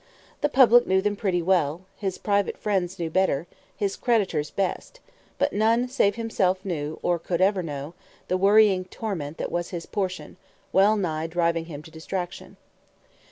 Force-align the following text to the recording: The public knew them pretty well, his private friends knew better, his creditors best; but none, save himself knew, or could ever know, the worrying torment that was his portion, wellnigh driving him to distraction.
The 0.41 0.49
public 0.49 0.87
knew 0.87 0.99
them 0.99 1.15
pretty 1.15 1.43
well, 1.43 1.85
his 1.95 2.17
private 2.17 2.57
friends 2.57 2.97
knew 2.97 3.11
better, 3.11 3.45
his 3.77 3.95
creditors 3.95 4.49
best; 4.49 4.99
but 5.37 5.53
none, 5.53 5.87
save 5.87 6.15
himself 6.15 6.65
knew, 6.65 6.97
or 7.03 7.19
could 7.19 7.39
ever 7.39 7.61
know, 7.61 7.93
the 8.27 8.35
worrying 8.35 8.85
torment 8.85 9.37
that 9.37 9.51
was 9.51 9.69
his 9.69 9.85
portion, 9.85 10.37
wellnigh 10.73 11.27
driving 11.27 11.65
him 11.65 11.83
to 11.83 11.91
distraction. 11.91 12.57